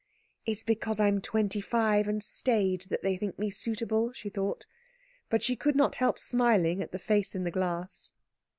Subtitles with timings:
[0.47, 4.65] "It's because I am twenty five and staid that they think me suitable," she thought;
[5.29, 8.11] but she could not help smiling at the face in the glass.